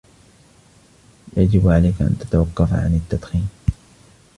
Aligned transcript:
يجب 1.37 1.67
عليك 1.67 2.01
أن 2.01 2.17
تتوقف 2.19 2.73
عن 2.73 2.95
التدخين. 2.95 3.49